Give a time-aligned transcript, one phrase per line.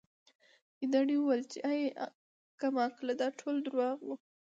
[0.77, 1.79] ګیدړ وویل چې اې
[2.59, 4.15] کم عقلې دا ټول درواغ وو